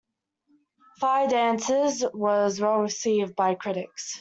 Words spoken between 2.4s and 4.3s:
well received by critics.